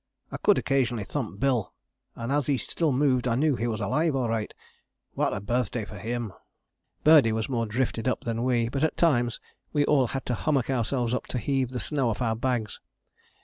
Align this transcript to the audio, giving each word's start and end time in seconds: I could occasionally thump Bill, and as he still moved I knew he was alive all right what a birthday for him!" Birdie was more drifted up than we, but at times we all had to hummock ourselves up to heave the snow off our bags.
I 0.31 0.37
could 0.37 0.57
occasionally 0.57 1.03
thump 1.03 1.39
Bill, 1.39 1.75
and 2.15 2.31
as 2.31 2.47
he 2.47 2.57
still 2.57 2.91
moved 2.91 3.27
I 3.27 3.35
knew 3.35 3.55
he 3.55 3.67
was 3.67 3.79
alive 3.79 4.15
all 4.15 4.27
right 4.29 4.51
what 5.13 5.31
a 5.31 5.39
birthday 5.39 5.85
for 5.85 5.99
him!" 5.99 6.33
Birdie 7.03 7.31
was 7.31 7.47
more 7.47 7.67
drifted 7.67 8.07
up 8.07 8.21
than 8.21 8.43
we, 8.43 8.67
but 8.67 8.83
at 8.83 8.97
times 8.97 9.39
we 9.73 9.85
all 9.85 10.07
had 10.07 10.25
to 10.25 10.33
hummock 10.33 10.71
ourselves 10.71 11.13
up 11.13 11.27
to 11.27 11.37
heave 11.37 11.69
the 11.69 11.79
snow 11.79 12.09
off 12.09 12.19
our 12.19 12.35
bags. 12.35 12.79